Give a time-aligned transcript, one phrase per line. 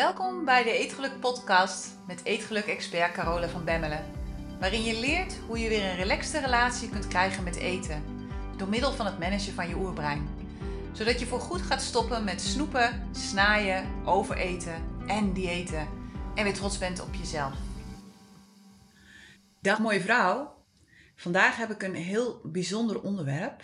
[0.00, 4.04] Welkom bij de Eetgeluk podcast met Eetgeluk-expert Carola van Bemmelen.
[4.60, 8.04] Waarin je leert hoe je weer een relaxte relatie kunt krijgen met eten.
[8.56, 10.28] Door middel van het managen van je oerbrein.
[10.92, 15.88] Zodat je voor goed gaat stoppen met snoepen, snaaien, overeten en diëten.
[16.34, 17.54] En weer trots bent op jezelf.
[19.60, 20.64] Dag mooie vrouw.
[21.16, 23.62] Vandaag heb ik een heel bijzonder onderwerp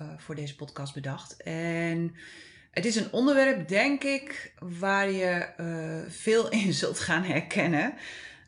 [0.00, 1.42] uh, voor deze podcast bedacht.
[1.42, 2.16] En
[2.76, 7.94] het is een onderwerp, denk ik, waar je uh, veel in zult gaan herkennen.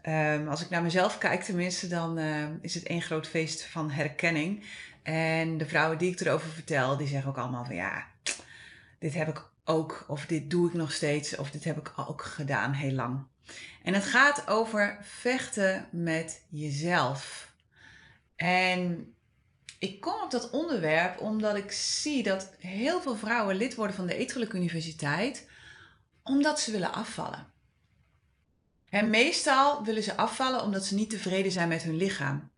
[0.02, 3.91] Um, als ik naar mezelf kijk, tenminste, dan uh, is het één groot feest van
[3.91, 4.64] herkenning.
[5.02, 8.06] En de vrouwen die ik erover vertel, die zeggen ook allemaal van ja,
[8.98, 12.22] dit heb ik ook, of dit doe ik nog steeds, of dit heb ik ook
[12.22, 13.27] gedaan heel lang.
[13.83, 17.52] En het gaat over vechten met jezelf.
[18.36, 19.12] En
[19.78, 24.06] ik kom op dat onderwerp omdat ik zie dat heel veel vrouwen lid worden van
[24.06, 25.48] de Eetgeluk Universiteit
[26.22, 27.47] omdat ze willen afvallen.
[28.88, 32.50] En meestal willen ze afvallen omdat ze niet tevreden zijn met hun lichaam.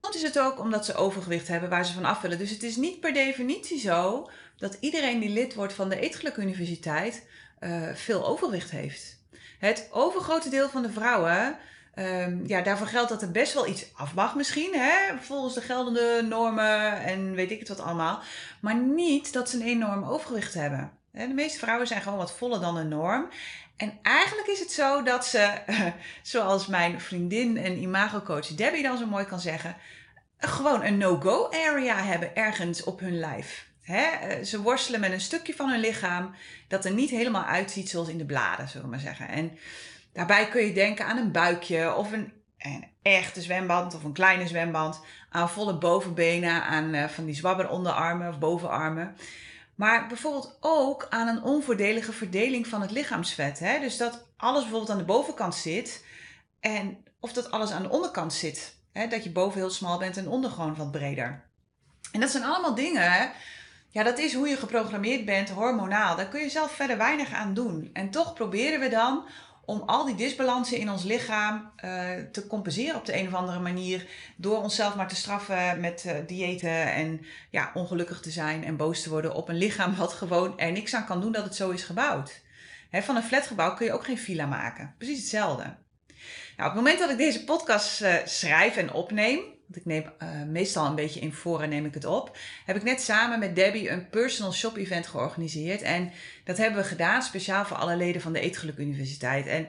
[0.00, 2.38] Soms is het ook omdat ze overgewicht hebben waar ze van af willen.
[2.38, 6.36] Dus het is niet per definitie zo dat iedereen die lid wordt van de Eetgeluk
[6.36, 7.26] Universiteit
[7.60, 9.22] uh, veel overgewicht heeft.
[9.58, 11.58] Het overgrote deel van de vrouwen
[11.98, 15.60] Um, ja, daarvoor geldt dat er best wel iets af mag misschien, hè, volgens de
[15.60, 18.20] geldende normen en weet ik het wat allemaal.
[18.60, 20.90] Maar niet dat ze een enorm overgewicht hebben.
[21.12, 23.28] De meeste vrouwen zijn gewoon wat voller dan de norm.
[23.76, 25.52] En eigenlijk is het zo dat ze,
[26.22, 29.76] zoals mijn vriendin en imagocoach Debbie dan zo mooi kan zeggen,
[30.38, 33.66] gewoon een no-go area hebben ergens op hun lijf.
[34.44, 36.34] ze worstelen met een stukje van hun lichaam
[36.68, 39.28] dat er niet helemaal uitziet zoals in de bladen, zullen we maar zeggen.
[39.28, 39.58] En
[40.18, 44.46] Daarbij kun je denken aan een buikje of een, een echte zwemband of een kleine
[44.46, 45.00] zwemband.
[45.30, 49.16] Aan volle bovenbenen, aan uh, van die zwabber onderarmen of bovenarmen.
[49.74, 53.58] Maar bijvoorbeeld ook aan een onvoordelige verdeling van het lichaamsvet.
[53.58, 53.80] Hè?
[53.80, 56.04] Dus dat alles bijvoorbeeld aan de bovenkant zit.
[56.60, 58.76] En of dat alles aan de onderkant zit.
[58.92, 59.06] Hè?
[59.06, 61.44] Dat je boven heel smal bent en onder gewoon wat breder.
[62.12, 63.32] En dat zijn allemaal dingen.
[63.90, 66.16] Ja, dat is hoe je geprogrammeerd bent, hormonaal.
[66.16, 67.90] Daar kun je zelf verder weinig aan doen.
[67.92, 69.24] En toch proberen we dan
[69.68, 73.58] om al die disbalansen in ons lichaam uh, te compenseren op de een of andere
[73.58, 74.06] manier.
[74.36, 77.20] Door onszelf maar te straffen met uh, diëten en
[77.50, 80.94] ja, ongelukkig te zijn en boos te worden op een lichaam wat gewoon er niks
[80.94, 82.42] aan kan doen dat het zo is gebouwd.
[82.92, 84.94] Van een flatgebouw kun je ook geen villa maken.
[84.98, 85.62] Precies hetzelfde.
[86.56, 90.04] Nou, op het moment dat ik deze podcast uh, schrijf en opneem, want ik neem
[90.22, 92.36] uh, meestal een beetje in voren neem ik het op.
[92.64, 95.82] Heb ik net samen met Debbie een personal shop event georganiseerd.
[95.82, 96.12] En
[96.44, 99.46] dat hebben we gedaan speciaal voor alle leden van de Eetgeluk Universiteit.
[99.46, 99.66] En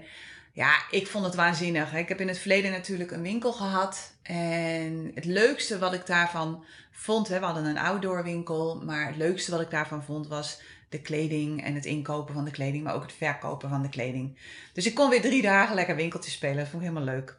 [0.54, 1.94] ja, ik vond het waanzinnig.
[1.94, 4.14] Ik heb in het verleden natuurlijk een winkel gehad.
[4.22, 8.82] En het leukste wat ik daarvan vond, we hadden een outdoor winkel.
[8.86, 12.52] Maar het leukste wat ik daarvan vond was de kleding en het inkopen van de
[12.52, 12.84] kleding.
[12.84, 14.38] Maar ook het verkopen van de kleding.
[14.74, 16.58] Dus ik kon weer drie dagen lekker winkeltje spelen.
[16.58, 17.39] Dat vond ik helemaal leuk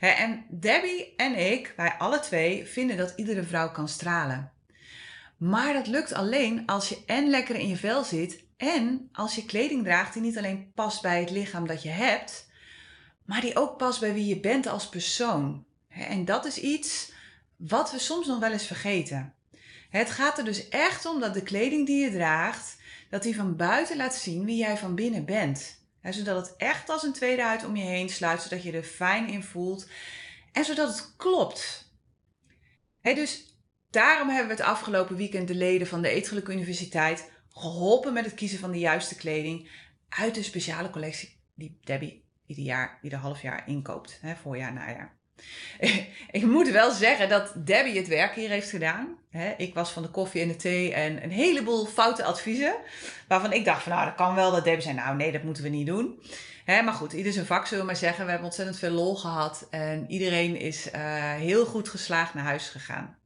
[0.00, 4.52] en Debbie en ik, wij alle twee, vinden dat iedere vrouw kan stralen.
[5.36, 9.44] Maar dat lukt alleen als je en lekker in je vel zit en als je
[9.44, 12.50] kleding draagt die niet alleen past bij het lichaam dat je hebt,
[13.24, 15.64] maar die ook past bij wie je bent als persoon.
[15.88, 17.12] En dat is iets
[17.56, 19.34] wat we soms nog wel eens vergeten.
[19.90, 22.76] Het gaat er dus echt om dat de kleding die je draagt,
[23.10, 27.02] dat die van buiten laat zien wie jij van binnen bent zodat het echt als
[27.02, 29.88] een tweede huid om je heen sluit, zodat je er fijn in voelt
[30.52, 31.92] en zodat het klopt.
[33.02, 33.56] dus
[33.90, 38.34] daarom hebben we het afgelopen weekend de leden van de Eetgeluk Universiteit geholpen met het
[38.34, 39.70] kiezen van de juiste kleding
[40.08, 45.17] uit de speciale collectie die Debbie ieder jaar, ieder half jaar inkoopt, hè, voorjaar, najaar.
[46.30, 49.18] Ik moet wel zeggen dat Debbie het werk hier heeft gedaan.
[49.56, 52.74] ik was van de koffie en de thee en een heleboel foute adviezen.
[53.28, 54.50] Waarvan ik dacht van nou, dat kan wel.
[54.50, 56.22] Dat Debbie zei nou nee, dat moeten we niet doen.
[56.66, 58.24] maar goed, ieder zijn vak zullen we maar zeggen.
[58.24, 59.66] We hebben ontzettend veel lol gehad.
[59.70, 60.92] En iedereen is uh,
[61.34, 63.16] heel goed geslaagd naar huis gegaan.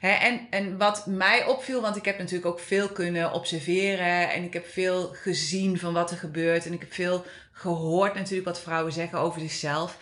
[0.00, 4.30] en, en wat mij opviel, want ik heb natuurlijk ook veel kunnen observeren.
[4.30, 6.66] En ik heb veel gezien van wat er gebeurt.
[6.66, 9.98] En ik heb veel gehoord natuurlijk wat vrouwen zeggen over zichzelf.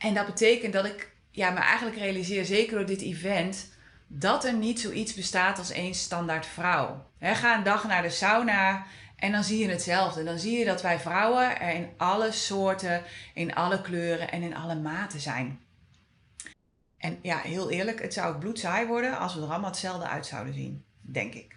[0.00, 3.68] En dat betekent dat ik ja, me eigenlijk realiseer, zeker door dit event,
[4.06, 7.06] dat er niet zoiets bestaat als één standaard vrouw.
[7.20, 8.86] Ga een dag naar de sauna
[9.16, 10.24] en dan zie je hetzelfde.
[10.24, 13.02] Dan zie je dat wij vrouwen er in alle soorten,
[13.34, 15.60] in alle kleuren en in alle maten zijn.
[16.98, 20.26] En ja, heel eerlijk, het zou ook bloedsaai worden als we er allemaal hetzelfde uit
[20.26, 21.56] zouden zien, denk ik.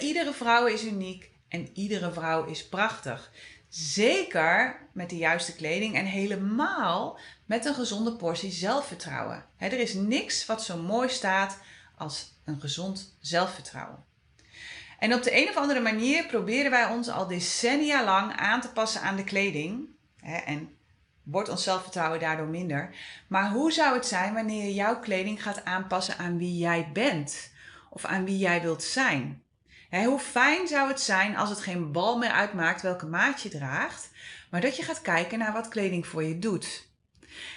[0.00, 3.30] iedere vrouw is uniek en iedere vrouw is prachtig.
[3.68, 9.44] Zeker met de juiste kleding en helemaal met een gezonde portie zelfvertrouwen.
[9.58, 11.58] er is niks wat zo mooi staat
[11.96, 14.04] als een gezond zelfvertrouwen.
[14.98, 18.72] En op de een of andere manier proberen wij ons al decennia lang aan te
[18.72, 19.88] passen aan de kleding.
[20.22, 20.76] En
[21.22, 22.94] wordt ons zelfvertrouwen daardoor minder.
[23.26, 27.50] Maar hoe zou het zijn wanneer je jouw kleding gaat aanpassen aan wie jij bent?
[27.90, 29.42] Of aan wie jij wilt zijn?
[29.90, 34.10] Hoe fijn zou het zijn als het geen bal meer uitmaakt welke maat je draagt,
[34.50, 36.86] maar dat je gaat kijken naar wat kleding voor je doet.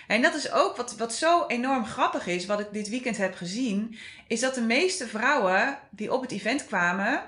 [0.08, 3.36] En dat is ook wat, wat zo enorm grappig is, wat ik dit weekend heb
[3.36, 3.98] gezien,
[4.28, 7.24] is dat de meeste vrouwen die op het event kwamen,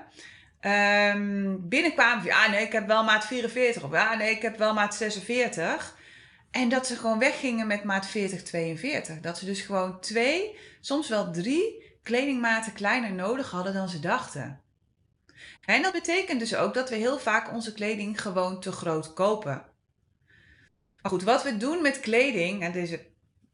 [0.60, 4.58] um, binnenkwamen van ja, nee, ik heb wel maat 44 of ja, nee, ik heb
[4.58, 5.96] wel maat 46.
[6.50, 9.20] En dat ze gewoon weggingen met maat 40, 42.
[9.20, 14.63] Dat ze dus gewoon twee, soms wel drie kledingmaten kleiner nodig hadden dan ze dachten.
[15.64, 19.64] En dat betekent dus ook dat we heel vaak onze kleding gewoon te groot kopen.
[21.02, 23.06] Maar goed, wat we doen met kleding, en deze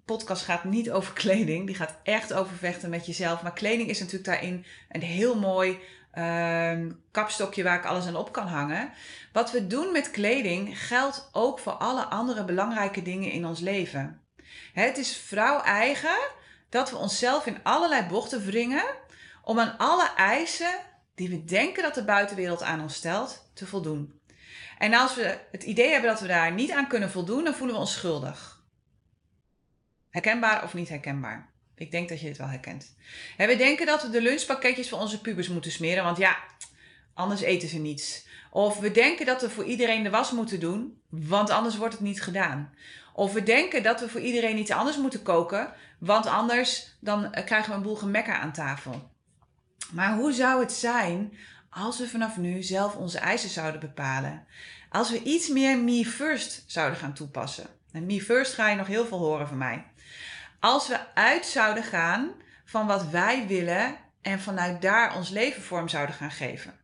[0.05, 3.43] podcast gaat niet over kleding, die gaat echt over vechten met jezelf.
[3.43, 5.79] Maar kleding is natuurlijk daarin een heel mooi
[6.15, 6.79] uh,
[7.11, 8.93] kapstokje waar ik alles aan op kan hangen.
[9.33, 14.21] Wat we doen met kleding geldt ook voor alle andere belangrijke dingen in ons leven.
[14.73, 16.19] Het is vrouw eigen
[16.69, 18.85] dat we onszelf in allerlei bochten wringen
[19.43, 20.79] om aan alle eisen
[21.21, 24.21] die we denken dat de buitenwereld aan ons stelt, te voldoen.
[24.79, 27.75] En als we het idee hebben dat we daar niet aan kunnen voldoen, dan voelen
[27.75, 28.65] we ons schuldig.
[30.11, 31.53] Herkenbaar of niet herkenbaar?
[31.75, 32.97] Ik denk dat je het wel herkent.
[33.37, 36.37] we denken dat we de lunchpakketjes voor onze pubers moeten smeren, want ja,
[37.15, 38.27] anders eten ze niets.
[38.51, 42.03] Of we denken dat we voor iedereen de was moeten doen, want anders wordt het
[42.03, 42.75] niet gedaan.
[43.13, 47.45] Of we denken dat we voor iedereen iets anders moeten koken, want anders dan eh,
[47.45, 49.10] krijgen we een boel gemekker aan tafel.
[49.93, 51.37] Maar hoe zou het zijn
[51.71, 54.47] als we vanaf nu zelf onze eisen zouden bepalen?
[54.89, 57.67] Als we iets meer me first zouden gaan toepassen.
[57.93, 59.85] En me first ga je nog heel veel horen van mij.
[60.61, 62.33] Als we uit zouden gaan
[62.65, 66.75] van wat wij willen en vanuit daar ons leven vorm zouden gaan geven.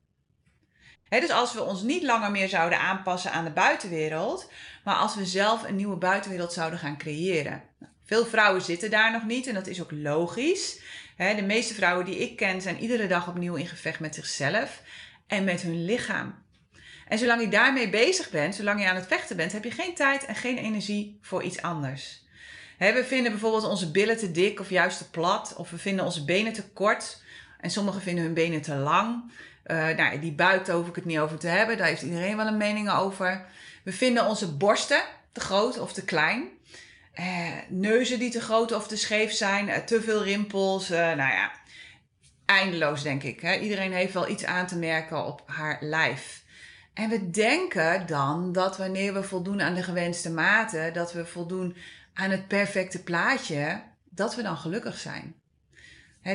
[1.09, 4.51] dus als we ons niet langer meer zouden aanpassen aan de buitenwereld,
[4.85, 7.63] maar als we zelf een nieuwe buitenwereld zouden gaan creëren.
[8.07, 10.81] Veel vrouwen zitten daar nog niet en dat is ook logisch.
[11.17, 14.83] de meeste vrouwen die ik ken zijn iedere dag opnieuw in gevecht met zichzelf
[15.27, 16.45] en met hun lichaam.
[17.09, 19.95] En zolang je daarmee bezig bent, zolang je aan het vechten bent, heb je geen
[19.95, 22.25] tijd en geen energie voor iets anders.
[22.79, 26.25] we vinden bijvoorbeeld onze billen te dik of juist te plat, of we vinden onze
[26.25, 27.23] benen te kort
[27.61, 29.33] en sommigen vinden hun benen te lang.
[29.67, 32.47] Uh, nou, die buik, hoef ik het niet over te hebben, daar heeft iedereen wel
[32.47, 33.47] een mening over.
[33.83, 36.49] We vinden onze borsten te groot of te klein.
[37.21, 40.89] Uh, neuzen die te groot of te scheef zijn, uh, te veel rimpels.
[40.89, 41.53] nou ja,
[42.47, 43.41] eindeloos denk ik.
[43.41, 43.59] Hè?
[43.59, 46.45] Iedereen heeft wel iets aan te merken op haar lijf.
[46.95, 51.77] En we denken dan dat wanneer we voldoen aan de gewenste maten, dat we voldoen
[52.15, 55.35] aan het perfecte plaatje, dat we dan gelukkig zijn.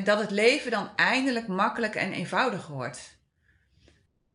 [0.04, 3.20] dat het leven dan eindelijk makkelijk en eenvoudig wordt.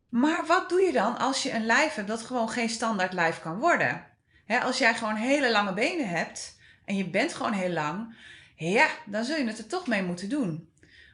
[0.09, 3.41] Maar wat doe je dan als je een lijf hebt dat gewoon geen standaard lijf
[3.41, 4.07] kan worden?
[4.47, 8.15] Als jij gewoon hele lange benen hebt en je bent gewoon heel lang,
[8.57, 10.69] ja, dan zul je het er toch mee moeten doen.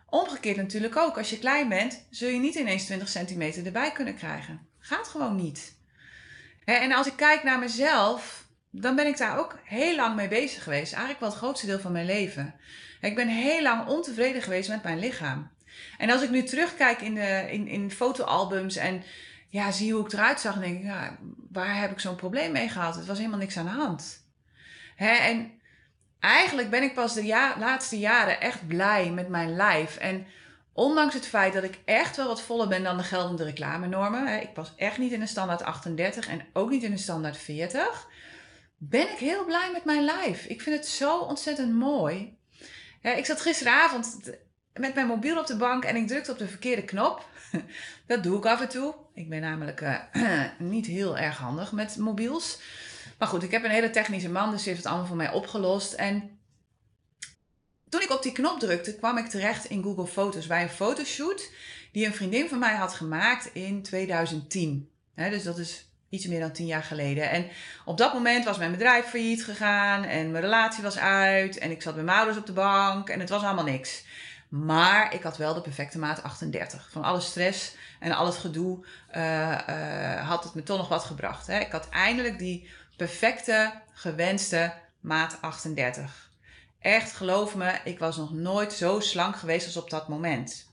[0.07, 4.17] Omgekeerd natuurlijk ook, als je klein bent, zul je niet ineens 20 centimeter erbij kunnen
[4.17, 4.67] krijgen.
[4.79, 5.77] Gaat gewoon niet.
[6.65, 10.63] En als ik kijk naar mezelf, dan ben ik daar ook heel lang mee bezig
[10.63, 10.93] geweest.
[10.93, 12.55] Eigenlijk wel het grootste deel van mijn leven.
[13.01, 15.51] Ik ben heel lang ontevreden geweest met mijn lichaam.
[15.99, 19.03] En als ik nu terugkijk in, de, in, in fotoalbums en
[19.53, 21.19] ja, zie hoe ik eruit zag, denk ik, ja,
[21.51, 22.95] waar heb ik zo'n probleem mee gehad?
[22.95, 24.27] Het was helemaal niks aan de hand.
[24.97, 25.53] En
[26.21, 27.27] eigenlijk ben ik pas de
[27.59, 29.97] laatste jaren echt blij met mijn lijf.
[29.97, 30.27] En
[30.75, 34.27] Ondanks het feit dat ik echt wel wat voller ben dan de geldende reclamenormen.
[34.27, 37.37] Hè, ik pas echt niet in de standaard 38 en ook niet in de standaard
[37.37, 38.09] 40.
[38.77, 40.45] Ben ik heel blij met mijn lijf.
[40.45, 42.37] Ik vind het zo ontzettend mooi.
[43.01, 44.31] ik zat gisteravond
[44.75, 47.29] met mijn mobiel op de bank en ik drukte op de verkeerde knop.
[48.07, 48.95] Dat doe ik af en toe.
[49.15, 52.59] Ik ben namelijk uh, niet heel erg handig met mobiels.
[53.19, 55.33] Maar goed, ik heb een hele technische man, dus die heeft het allemaal voor mij
[55.33, 55.93] opgelost.
[55.93, 56.39] En
[57.89, 61.51] toen ik op die knop drukte, kwam ik terecht in Google Foto's bij een fotoshoot
[61.93, 64.91] die een vriendin van mij had gemaakt in 2010.
[65.15, 67.31] dus dat is iets meer dan tien jaar geleden.
[67.31, 67.47] En
[67.85, 71.83] op dat moment was mijn bedrijf failliet gegaan en mijn relatie was uit en ik
[71.83, 74.05] zat met mijn ouders op de bank en het was allemaal niks.
[74.53, 76.89] Maar ik had wel de perfecte maat 38.
[76.91, 81.05] Van alle stress en al het gedoe uh, uh, had het me toch nog wat
[81.05, 81.47] gebracht.
[81.47, 81.59] Hè.
[81.59, 86.31] Ik had eindelijk die perfecte, gewenste maat 38.
[86.79, 90.67] Echt, geloof me, ik was nog nooit zo slank geweest als op dat moment.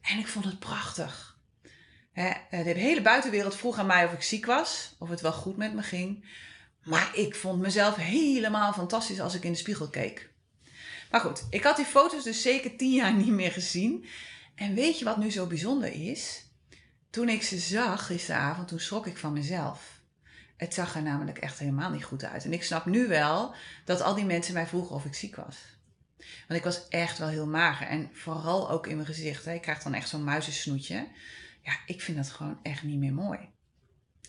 [0.00, 1.36] En ik vond het prachtig.
[2.14, 5.74] de hele buitenwereld vroeg aan mij of ik ziek was, of het wel goed met
[5.74, 6.24] me ging.
[6.84, 10.31] Maar ik vond mezelf helemaal fantastisch als ik in de spiegel keek.
[11.12, 14.04] Maar goed, ik had die foto's dus zeker tien jaar niet meer gezien.
[14.54, 16.50] En weet je wat nu zo bijzonder is?
[17.12, 20.00] toen ik ze zag gisteravond, toen schrok ik van mezelf.
[20.56, 22.44] Het zag er namelijk echt helemaal niet goed uit.
[22.44, 23.54] En ik snap nu wel
[23.84, 25.56] dat al die mensen mij vroegen of ik ziek was.
[26.18, 27.86] Want ik was echt wel heel mager.
[27.86, 29.44] En vooral ook in mijn gezicht.
[29.44, 29.52] Hè.
[29.52, 31.08] Ik krijg dan echt zo'n muizensnoetje.
[31.62, 33.38] Ja, ik vind dat gewoon echt niet meer mooi.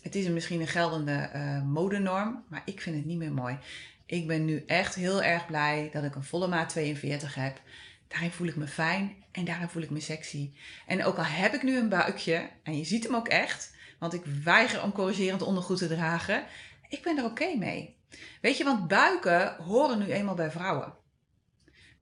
[0.02, 3.58] Het is misschien een geldende uh, modenorm, maar ik vind het niet meer mooi.
[4.06, 7.60] Ik ben nu echt heel erg blij dat ik een volle maat 42 heb.
[8.08, 10.52] Daarin voel ik me fijn en daarin voel ik me sexy.
[10.86, 14.14] En ook al heb ik nu een buikje, en je ziet hem ook echt, want
[14.14, 16.44] ik weiger om corrigerend ondergoed te dragen,
[16.88, 17.96] ik ben er oké mee.
[18.40, 20.94] Weet je, want buiken horen nu eenmaal bij vrouwen.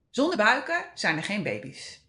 [0.09, 2.01] Zonder buiken zijn er geen baby's.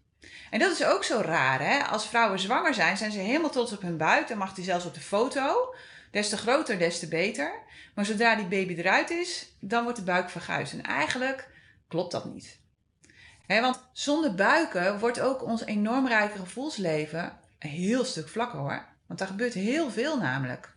[0.51, 1.85] En dat is ook zo raar, hè?
[1.85, 4.29] Als vrouwen zwanger zijn, zijn ze helemaal trots op hun buik.
[4.29, 5.75] Dan mag die zelfs op de foto.
[6.15, 7.53] Des te groter, des te beter.
[7.95, 10.73] Maar zodra die baby eruit is, dan wordt de buik verguisd.
[10.73, 11.49] En eigenlijk
[11.89, 12.59] klopt dat niet.
[13.47, 18.87] want zonder buiken wordt ook ons enorm rijke gevoelsleven een heel stuk vlakker hoor.
[19.07, 20.75] Want daar gebeurt heel veel namelijk.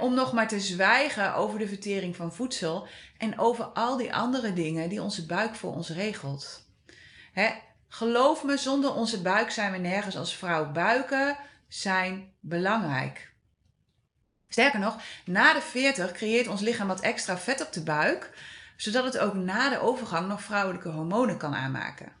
[0.00, 2.86] om nog maar te zwijgen over de vertering van voedsel
[3.18, 6.68] en over al die andere dingen die onze buik voor ons regelt.
[7.88, 10.72] geloof me, zonder onze buik zijn we nergens als vrouw.
[10.72, 11.36] Buiken
[11.68, 13.31] zijn belangrijk.
[14.52, 18.30] Sterker nog, na de 40 creëert ons lichaam wat extra vet op de buik,
[18.76, 22.12] zodat het ook na de overgang nog vrouwelijke hormonen kan aanmaken.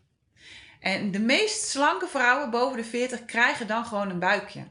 [0.80, 4.66] En de meest slanke vrouwen boven de 40 krijgen dan gewoon een buikje.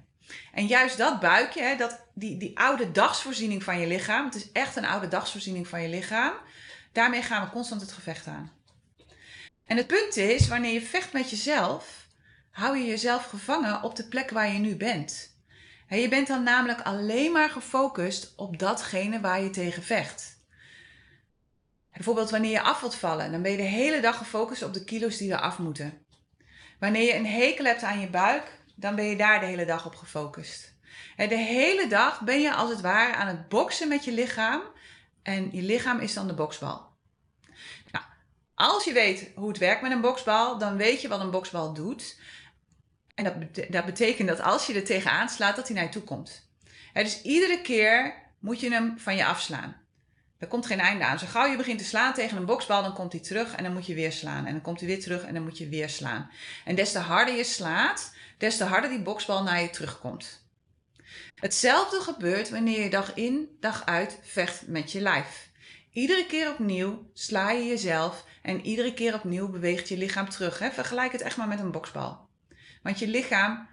[0.53, 4.75] En juist dat buikje, dat, die, die oude dagsvoorziening van je lichaam, het is echt
[4.75, 6.34] een oude dagsvoorziening van je lichaam,
[6.91, 8.51] daarmee gaan we constant het gevecht aan.
[9.65, 12.08] En het punt is, wanneer je vecht met jezelf,
[12.51, 15.30] hou je jezelf gevangen op de plek waar je nu bent
[16.00, 20.39] je bent dan namelijk alleen maar gefocust op datgene waar je tegen vecht.
[21.93, 24.83] Bijvoorbeeld wanneer je af wilt vallen, dan ben je de hele dag gefocust op de
[24.83, 26.05] kilo's die er af moeten.
[26.79, 29.86] Wanneer je een hekel hebt aan je buik, dan ben je daar de hele dag
[29.86, 30.74] op gefocust.
[31.15, 34.62] De hele dag ben je als het ware aan het boksen met je lichaam
[35.24, 36.89] en je lichaam is dan de boksbal.
[37.91, 38.05] Nou,
[38.55, 41.74] als je weet hoe het werkt met een boksbal, dan weet je wat een boksbal
[41.74, 42.19] doet.
[43.22, 46.01] En dat, dat betekent dat als je er tegenaan slaat, dat hij naar je toe
[46.01, 46.50] komt.
[46.94, 49.75] dus iedere keer moet je hem van je afslaan.
[50.38, 51.20] Er komt geen einde aan.
[51.20, 53.74] Zo gauw je begint te slaan tegen een boksbal, dan komt hij terug en dan
[53.74, 54.46] moet je weer slaan.
[54.46, 56.30] En dan komt hij weer terug en dan moet je weer slaan.
[56.66, 60.46] En des te harder je slaat, des te harder die boksbal naar je terugkomt.
[61.36, 65.50] Hetzelfde gebeurt wanneer je dag in, dag uit vecht met je lijf.
[65.92, 70.58] Iedere keer opnieuw sla je jezelf en iedere keer opnieuw beweegt je lichaam terug.
[70.58, 72.30] Vergelijk het echt maar met een boksbal.
[72.81, 73.67] Want je lichaam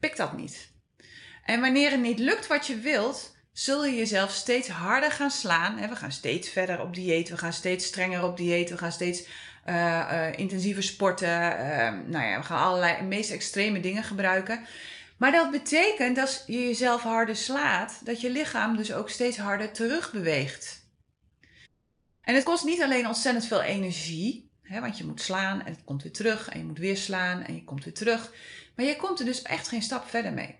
[0.00, 0.72] pikt dat niet.
[1.44, 5.88] En wanneer het niet lukt wat je wilt, zul je jezelf steeds harder gaan slaan.
[5.88, 9.26] We gaan steeds verder op dieet, we gaan steeds strenger op dieet, we gaan steeds
[9.66, 11.28] uh, intensiever sporten.
[11.28, 14.66] Uh, nou ja, we gaan allerlei meest extreme dingen gebruiken.
[15.16, 19.36] Maar dat betekent dat als je jezelf harder slaat, dat je lichaam dus ook steeds
[19.36, 20.86] harder terugbeweegt.
[22.20, 26.02] En het kost niet alleen ontzettend veel energie, want je moet slaan en het komt
[26.02, 28.32] weer terug en je moet weer slaan en je komt weer terug.
[28.76, 30.56] Maar je komt er dus echt geen stap verder mee.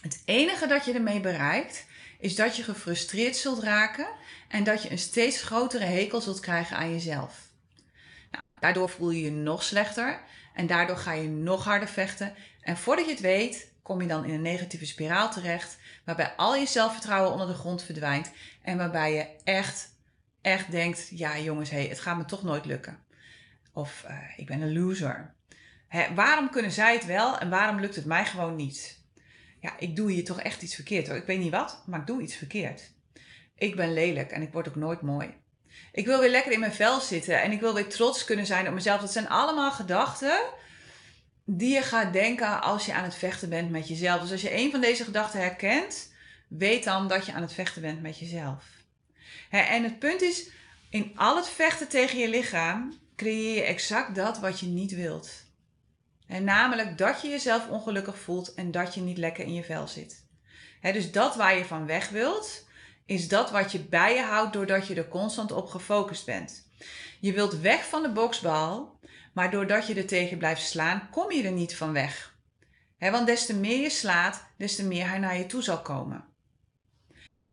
[0.00, 1.86] Het enige dat je ermee bereikt
[2.18, 4.06] is dat je gefrustreerd zult raken
[4.48, 7.50] en dat je een steeds grotere hekel zult krijgen aan jezelf.
[8.30, 10.20] Nou, daardoor voel je je nog slechter
[10.54, 12.34] en daardoor ga je nog harder vechten.
[12.60, 16.56] En voordat je het weet, kom je dan in een negatieve spiraal terecht, waarbij al
[16.56, 18.30] je zelfvertrouwen onder de grond verdwijnt
[18.62, 19.88] en waarbij je echt,
[20.40, 22.98] echt denkt: ja jongens, hey, het gaat me toch nooit lukken.
[23.72, 25.34] Of uh, ik ben een loser.
[25.88, 29.00] Hè, waarom kunnen zij het wel en waarom lukt het mij gewoon niet?
[29.60, 31.16] Ja, ik doe hier toch echt iets verkeerd hoor.
[31.16, 32.92] Ik weet niet wat, maar ik doe iets verkeerd.
[33.56, 35.34] Ik ben lelijk en ik word ook nooit mooi.
[35.92, 38.68] Ik wil weer lekker in mijn vel zitten en ik wil weer trots kunnen zijn
[38.68, 39.00] op mezelf.
[39.00, 40.40] Dat zijn allemaal gedachten
[41.44, 44.20] die je gaat denken als je aan het vechten bent met jezelf.
[44.20, 46.12] Dus als je een van deze gedachten herkent,
[46.48, 48.64] weet dan dat je aan het vechten bent met jezelf.
[49.50, 50.50] En het punt is,
[50.90, 55.30] in al het vechten tegen je lichaam creëer je exact dat wat je niet wilt.
[56.26, 59.88] En namelijk dat je jezelf ongelukkig voelt en dat je niet lekker in je vel
[59.88, 60.26] zit.
[60.80, 62.66] dus dat waar je van weg wilt,
[63.06, 66.68] is dat wat je bij je houdt doordat je er constant op gefocust bent.
[67.20, 68.98] Je wilt weg van de boksbal,
[69.32, 72.36] maar doordat je er tegen blijft slaan, kom je er niet van weg.
[72.98, 76.24] want des te meer je slaat, des te meer hij naar je toe zal komen.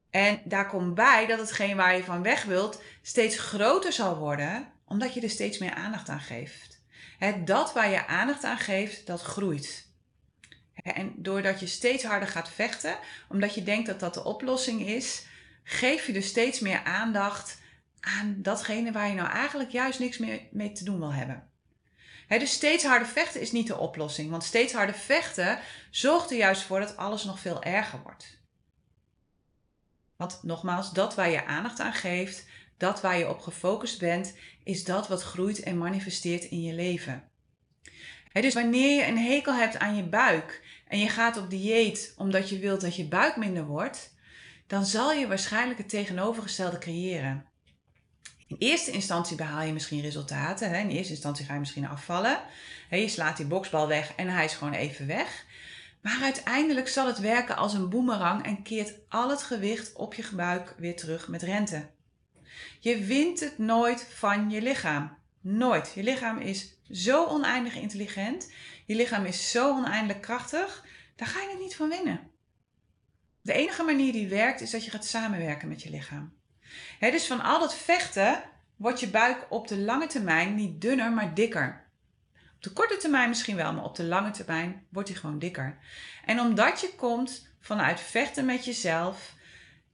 [0.10, 4.72] En daar komt bij dat hetgeen waar je van weg wilt steeds groter zal worden
[4.90, 6.82] omdat je er steeds meer aandacht aan geeft.
[7.46, 9.88] dat waar je aandacht aan geeft, dat groeit.
[10.74, 12.98] En doordat je steeds harder gaat vechten,
[13.30, 15.26] omdat je denkt dat dat de oplossing is,
[15.64, 17.62] geef je dus steeds meer aandacht
[18.00, 21.50] aan datgene waar je nou eigenlijk juist niks meer mee te doen wil hebben.
[22.28, 24.30] dus steeds harder vechten is niet de oplossing.
[24.30, 28.38] Want steeds harder vechten zorgt er juist voor dat alles nog veel erger wordt.
[30.16, 32.46] Want nogmaals, dat waar je aandacht aan geeft,
[32.80, 34.34] dat waar je op gefocust bent,
[34.64, 37.24] is dat wat groeit en manifesteert in je leven.
[38.34, 42.50] dus wanneer je een hekel hebt aan je buik en je gaat op dieet omdat
[42.50, 44.14] je wilt dat je buik minder wordt,
[44.68, 47.46] dan zal je waarschijnlijk het tegenovergestelde creëren.
[48.48, 50.74] In eerste instantie behaal je misschien resultaten.
[50.74, 52.42] In eerste instantie ga je misschien afvallen.
[52.90, 55.46] Je slaat die boksbal weg en hij is gewoon even weg.
[56.02, 60.30] Maar uiteindelijk zal het werken als een boemerang en keert al het gewicht op je
[60.36, 61.90] buik weer terug met rente.
[62.80, 65.18] Je wint het nooit van je lichaam.
[65.42, 65.92] Nooit.
[65.96, 68.52] Je lichaam is zo oneindig intelligent.
[68.86, 70.86] Je lichaam is zo oneindig krachtig.
[71.16, 72.32] Daar ga je het niet van winnen.
[73.42, 76.34] De enige manier die werkt is dat je gaat samenwerken met je lichaam.
[77.00, 78.44] dus van al dat vechten
[78.76, 81.88] wordt je buik op de lange termijn niet dunner, maar dikker.
[82.56, 85.78] Op de korte termijn misschien wel, maar op de lange termijn wordt hij gewoon dikker.
[86.26, 89.34] En omdat je komt vanuit vechten met jezelf,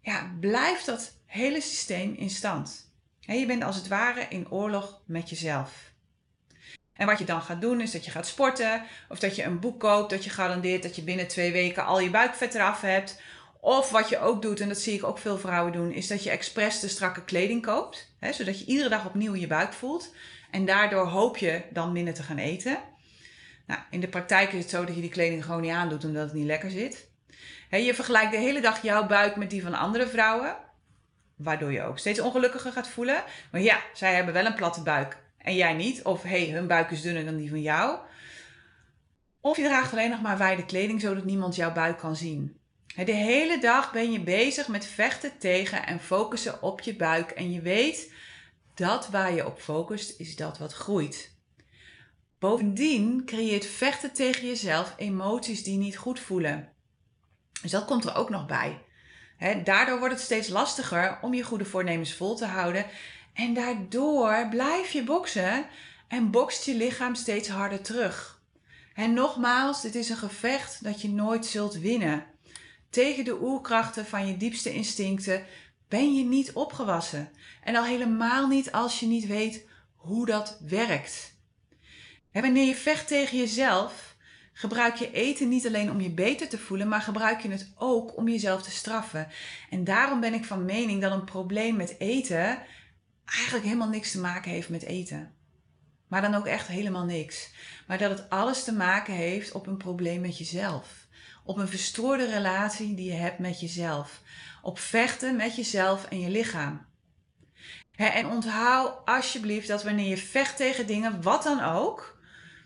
[0.02, 2.94] ja, blijft dat hele systeem in stand.
[3.20, 5.94] je bent als het ware in oorlog met jezelf.
[6.94, 9.60] En wat je dan gaat doen is dat je gaat sporten of dat je een
[9.60, 13.22] boek koopt dat je garandeert dat je binnen twee weken al je buikvet eraf hebt.
[13.60, 16.24] Of wat je ook doet, en dat zie ik ook veel vrouwen doen, is dat
[16.24, 18.16] je expres de strakke kleding koopt.
[18.20, 20.14] Hè, zodat je iedere dag opnieuw je buik voelt.
[20.52, 22.78] En daardoor hoop je dan minder te gaan eten.
[23.68, 26.24] Nou, in de praktijk is het zo dat je die kleding gewoon niet aandoet omdat
[26.24, 27.08] het niet lekker zit.
[27.70, 30.65] je vergelijkt de hele dag jouw buik met die van andere vrouwen.
[31.36, 33.24] Waardoor je ook steeds ongelukkiger gaat voelen.
[33.52, 36.04] Maar ja, zij hebben wel een platte buik en jij niet.
[36.04, 38.00] Of hey, hun buik is dunner dan die van jou.
[39.42, 42.60] Of je draagt alleen nog maar wijde kleding zodat niemand jouw buik kan zien.
[42.96, 47.32] De hele dag ben je bezig met vechten tegen en focussen op je buik.
[47.32, 48.14] En je weet
[48.74, 51.34] dat waar je op focust is dat wat groeit.
[52.40, 56.70] Bovendien creëert vechten tegen jezelf emoties die niet goed voelen.
[57.62, 58.82] Dus dat komt er ook nog bij.
[59.64, 62.86] Daardoor wordt het steeds lastiger om je goede voornemens vol te houden.
[63.34, 65.66] En daardoor blijf je boksen
[66.08, 68.42] en bokst je lichaam steeds harder terug.
[68.94, 72.26] En nogmaals, dit is een gevecht dat je nooit zult winnen.
[72.90, 75.46] Tegen de oerkrachten van je diepste instincten
[75.88, 77.30] ben je niet opgewassen.
[77.64, 81.34] En al helemaal niet als je niet weet hoe dat werkt.
[82.32, 84.15] En wanneer je vecht tegen jezelf,
[84.58, 88.18] gebruik je eten niet alleen om je beter te voelen, maar gebruik je het ook
[88.18, 89.28] om jezelf te straffen.
[89.70, 92.60] En daarom ben ik van mening dat een probleem met eten
[93.26, 95.34] eigenlijk helemaal niks te maken heeft met eten.
[96.08, 97.50] Maar dan ook echt helemaal niks.
[97.88, 101.08] Maar dat het alles te maken heeft op een probleem met jezelf.
[101.44, 104.22] Op een verstoorde relatie die je hebt met jezelf.
[104.62, 106.86] Op vechten met jezelf en je lichaam.
[107.96, 112.15] en onthoud alsjeblieft dat wanneer je vecht tegen dingen, wat dan ook,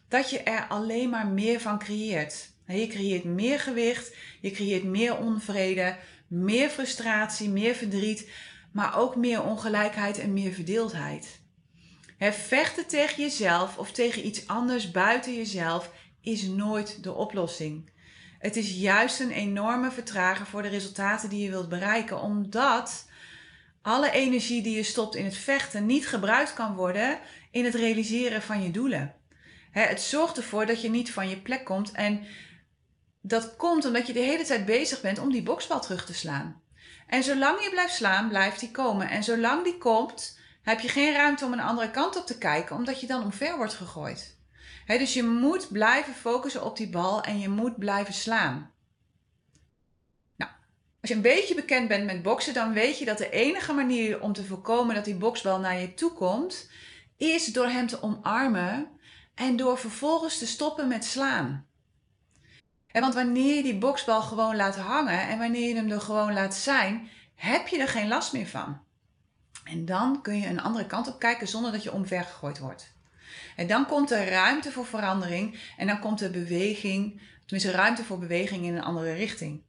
[0.10, 2.50] dat je er alleen maar meer van creëert.
[2.68, 8.30] Je creëert meer gewicht, je creëert meer onvrede, meer frustratie, meer verdriet,
[8.72, 11.40] maar ook meer ongelijkheid en meer verdeeldheid.
[12.20, 15.92] vechten tegen jezelf of tegen iets anders buiten jezelf
[16.22, 17.90] is nooit de oplossing.
[18.40, 23.08] Het is juist een enorme vertrager voor de resultaten die je wilt bereiken, omdat
[23.82, 27.20] alle energie die je stopt in het vechten niet gebruikt kan worden
[27.52, 29.14] in het realiseren van je doelen.
[29.88, 32.26] Het zorgt ervoor dat je niet van je plek komt en
[33.22, 36.62] dat komt omdat je de hele tijd bezig bent om die boksbal terug te slaan.
[37.08, 39.10] En zolang je blijft slaan, blijft die komen.
[39.10, 42.76] En zolang die komt, heb je geen ruimte om een andere kant op te kijken,
[42.76, 44.38] omdat je dan omver wordt gegooid.
[44.86, 48.72] dus je moet blijven focussen op die bal en je moet blijven slaan.
[50.36, 50.52] Nou,
[51.02, 54.22] als je een beetje bekend bent met boksen, dan weet je dat de enige manier
[54.22, 56.70] om te voorkomen dat die boksbal naar je toe komt,
[57.18, 58.99] is door hem te omarmen
[59.40, 61.66] en door vervolgens te stoppen met slaan.
[62.88, 66.34] En want wanneer je die boksbal gewoon laat hangen en wanneer je hem er gewoon
[66.34, 68.82] laat zijn, heb je er geen last meer van.
[69.64, 72.94] En dan kun je een andere kant op kijken zonder dat je omvergegooid wordt.
[73.56, 78.20] En dan komt er ruimte voor verandering en dan komt er beweging, tenminste ruimte voor
[78.20, 79.62] beweging in een andere richting.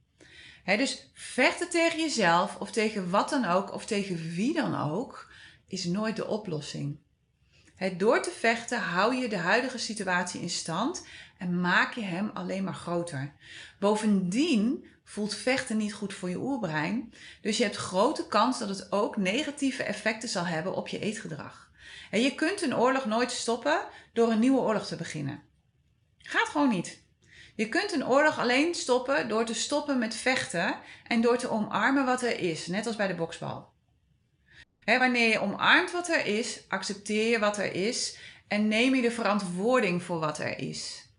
[0.65, 5.31] dus vechten tegen jezelf of tegen wat dan ook of tegen wie dan ook
[5.67, 6.99] is nooit de oplossing.
[7.89, 11.05] Door te vechten hou je de huidige situatie in stand
[11.37, 13.33] en maak je hem alleen maar groter.
[13.79, 18.91] Bovendien voelt vechten niet goed voor je oerbrein, dus je hebt grote kans dat het
[18.91, 21.71] ook negatieve effecten zal hebben op je eetgedrag.
[22.11, 23.81] En je kunt een oorlog nooit stoppen
[24.13, 25.41] door een nieuwe oorlog te beginnen.
[26.17, 27.03] Gaat gewoon niet.
[27.55, 30.75] Je kunt een oorlog alleen stoppen door te stoppen met vechten
[31.07, 33.70] en door te omarmen wat er is, net als bij de boksbal.
[34.85, 38.17] Wanneer je omarmt wat er is, accepteer je wat er is
[38.47, 41.09] en neem je de verantwoording voor wat er is.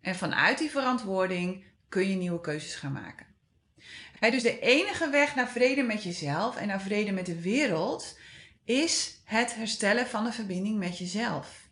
[0.00, 3.26] En vanuit die verantwoording kun je nieuwe keuzes gaan maken.
[4.20, 8.18] dus de enige weg naar vrede met jezelf en naar vrede met de wereld
[8.64, 11.68] is het herstellen van de verbinding met jezelf.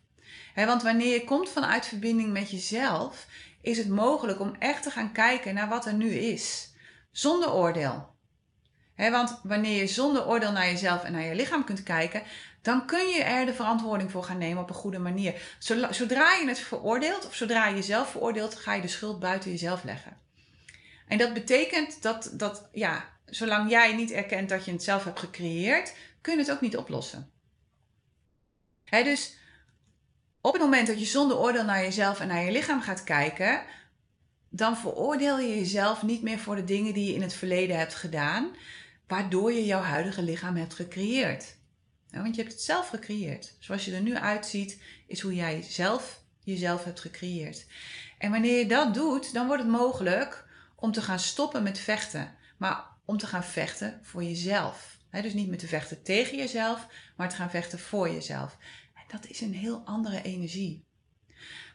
[0.55, 3.27] want wanneer je komt vanuit verbinding met jezelf,
[3.61, 6.73] is het mogelijk om echt te gaan kijken naar wat er nu is,
[7.11, 8.12] zonder oordeel.
[8.95, 12.23] Want wanneer je zonder oordeel naar jezelf en naar je lichaam kunt kijken,
[12.61, 15.41] dan kun je er de verantwoording voor gaan nemen op een goede manier.
[15.89, 19.83] Zodra je het veroordeelt of zodra je jezelf veroordeelt, ga je de schuld buiten jezelf
[19.83, 20.17] leggen.
[21.07, 25.19] En dat betekent dat, dat ja, zolang jij niet erkent dat je het zelf hebt
[25.19, 27.31] gecreëerd, kun je het ook niet oplossen.
[28.89, 29.37] dus
[30.41, 33.63] op het moment dat je zonder oordeel naar jezelf en naar je lichaam gaat kijken,
[34.49, 37.95] dan veroordeel je jezelf niet meer voor de dingen die je in het verleden hebt
[37.95, 38.55] gedaan,
[39.07, 41.55] waardoor je jouw huidige lichaam hebt gecreëerd.
[42.09, 43.55] want je hebt het zelf gecreëerd.
[43.59, 47.65] Zoals je er nu uitziet, is hoe jij zelf jezelf hebt gecreëerd.
[48.17, 52.35] En wanneer je dat doet, dan wordt het mogelijk om te gaan stoppen met vechten,
[52.57, 54.97] maar om te gaan vechten voor jezelf.
[55.11, 58.57] dus niet met te vechten tegen jezelf, maar te gaan vechten voor jezelf.
[58.93, 60.85] En dat is een heel andere energie.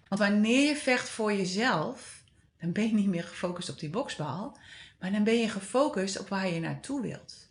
[0.08, 2.22] Want wanneer je vecht voor jezelf,
[2.60, 4.58] dan ben je niet meer gefocust op die boksbal,
[4.98, 7.48] maar dan ben je gefocust op waar je naartoe wilt.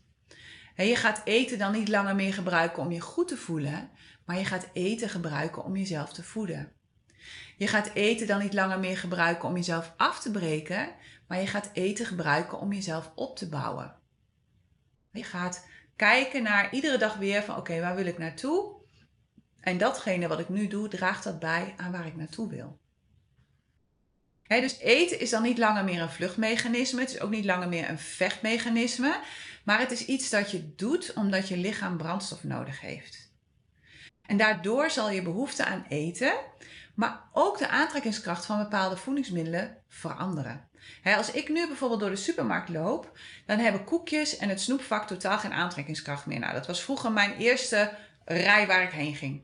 [0.76, 3.90] En je gaat eten dan niet langer meer gebruiken om je goed te voelen,
[4.26, 6.72] maar je gaat eten gebruiken om jezelf te voeden.
[7.58, 10.90] Je gaat eten dan niet langer meer gebruiken om jezelf af te breken,
[11.28, 13.96] maar je gaat eten gebruiken om jezelf op te bouwen.
[15.12, 18.76] Je gaat kijken naar iedere dag weer van oké, waar wil ik naartoe?
[19.60, 22.80] En datgene wat ik nu doe, draagt dat bij aan waar ik naartoe wil.
[24.48, 27.00] Dus eten is dan niet langer meer een vluchtmechanisme.
[27.00, 29.20] Het is ook niet langer meer een vechtmechanisme.
[29.64, 33.32] Maar het is iets dat je doet omdat je lichaam brandstof nodig heeft.
[34.26, 36.34] En daardoor zal je behoefte aan eten,
[36.96, 40.70] maar ook de aantrekkingskracht van bepaalde voedingsmiddelen veranderen.
[41.04, 45.38] als ik nu bijvoorbeeld door de supermarkt loop, dan hebben koekjes en het snoepvak totaal
[45.38, 46.40] geen aantrekkingskracht meer.
[46.40, 49.44] Nou, dat was vroeger mijn eerste rij waar ik heen ging.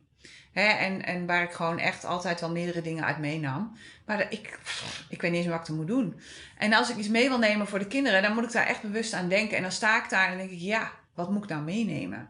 [0.53, 3.77] En, en waar ik gewoon echt altijd wel meerdere dingen uit meenam.
[4.05, 4.59] Maar ik,
[5.09, 6.19] ik weet niet eens wat ik er moet doen.
[6.57, 8.81] En als ik iets mee wil nemen voor de kinderen, dan moet ik daar echt
[8.81, 9.57] bewust aan denken.
[9.57, 12.29] En dan sta ik daar en denk ik, ja, wat moet ik nou meenemen?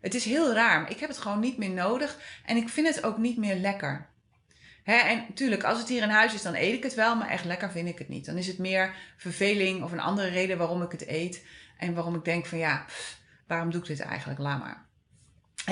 [0.00, 2.18] Het is heel raar, ik heb het gewoon niet meer nodig.
[2.44, 4.06] En ik vind het ook niet meer lekker.
[4.82, 7.28] Hè, en natuurlijk, als het hier in huis is, dan eet ik het wel, maar
[7.28, 8.26] echt lekker vind ik het niet.
[8.26, 11.44] Dan is het meer verveling of een andere reden waarom ik het eet.
[11.78, 12.84] En waarom ik denk van ja,
[13.46, 14.38] waarom doe ik dit eigenlijk?
[14.38, 14.85] Laat maar.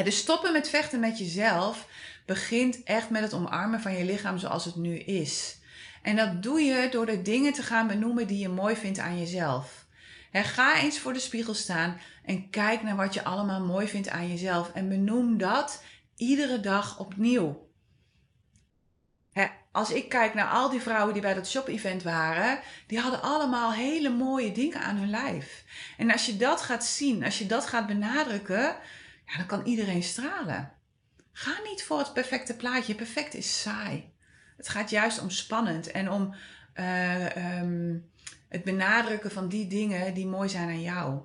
[0.02, 1.86] Dus stoppen met vechten met jezelf
[2.26, 5.58] begint echt met het omarmen van je lichaam zoals het nu is.
[6.02, 9.18] En dat doe je door de dingen te gaan benoemen die je mooi vindt aan
[9.18, 9.86] jezelf.
[10.32, 14.28] ga eens voor de spiegel staan en kijk naar wat je allemaal mooi vindt aan
[14.28, 14.72] jezelf.
[14.72, 15.82] En benoem dat
[16.16, 17.64] iedere dag opnieuw
[19.74, 23.72] als ik kijk naar al die vrouwen die bij dat shop-event waren, die hadden allemaal
[23.72, 25.64] hele mooie dingen aan hun lijf.
[25.96, 28.76] En als je dat gaat zien, als je dat gaat benadrukken,
[29.36, 30.72] dan kan iedereen stralen.
[31.32, 32.94] Ga niet voor het perfecte plaatje.
[32.94, 34.12] Perfect is saai.
[34.56, 36.34] Het gaat juist om spannend en om
[36.74, 38.10] uh, um,
[38.48, 41.20] het benadrukken van die dingen die mooi zijn aan jou.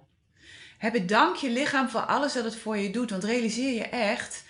[0.78, 3.10] He, bedank je lichaam voor alles dat het voor je doet.
[3.10, 4.44] Want realiseer je echt,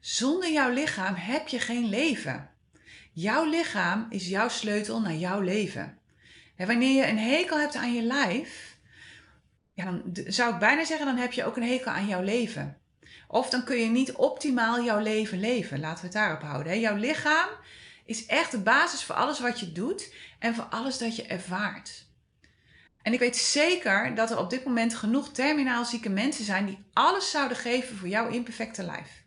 [0.00, 2.50] zonder jouw lichaam heb je geen leven.
[3.12, 5.98] Jouw lichaam is jouw sleutel naar jouw leven.
[6.56, 8.76] En wanneer je een hekel hebt aan je lijf,
[9.72, 12.81] ja, dan zou ik bijna zeggen, dan heb je ook een hekel aan jouw leven.
[13.32, 15.80] Of dan kun je niet optimaal jouw leven leven.
[15.80, 16.72] Laten we het daarop houden.
[16.72, 16.78] Hè?
[16.78, 17.48] Jouw lichaam
[18.04, 22.06] is echt de basis voor alles wat je doet en voor alles dat je ervaart.
[23.02, 26.84] En ik weet zeker dat er op dit moment genoeg terminaal zieke mensen zijn die
[26.92, 29.22] alles zouden geven voor jouw imperfecte lijf.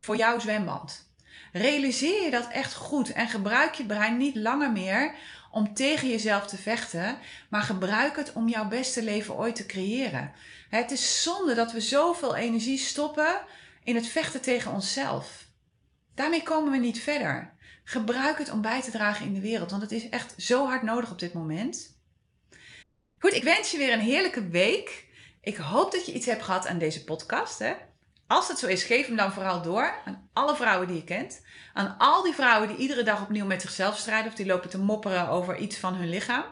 [0.00, 1.06] Voor jouw zwembad.
[1.52, 5.14] Realiseer je dat echt goed en gebruik je brein niet langer meer
[5.50, 7.18] om tegen jezelf te vechten,
[7.50, 10.32] maar gebruik het om jouw beste leven ooit te creëren.
[10.68, 13.40] Het is zonde dat we zoveel energie stoppen
[13.84, 15.46] in het vechten tegen onszelf.
[16.14, 17.56] Daarmee komen we niet verder.
[17.84, 20.82] Gebruik het om bij te dragen in de wereld, want het is echt zo hard
[20.82, 21.96] nodig op dit moment.
[23.18, 25.06] Goed, ik wens je weer een heerlijke week.
[25.40, 27.58] Ik hoop dat je iets hebt gehad aan deze podcast.
[27.58, 27.74] Hè?
[28.28, 31.40] Als het zo is, geef hem dan vooral door aan alle vrouwen die je kent.
[31.72, 34.78] Aan al die vrouwen die iedere dag opnieuw met zichzelf strijden of die lopen te
[34.78, 36.44] mopperen over iets van hun lichaam.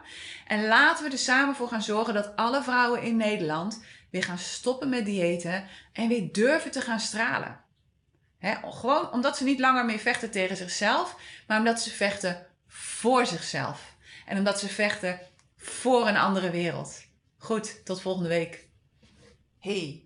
[0.47, 4.39] En laten we er samen voor gaan zorgen dat alle vrouwen in Nederland weer gaan
[4.39, 7.61] stoppen met diëten en weer durven te gaan stralen.
[8.63, 13.95] gewoon omdat ze niet langer meer vechten tegen zichzelf, maar omdat ze vechten voor zichzelf.
[14.27, 15.21] En omdat ze vechten
[15.57, 17.05] voor een andere wereld.
[17.39, 18.69] Goed, tot volgende week.
[19.59, 20.06] Hey,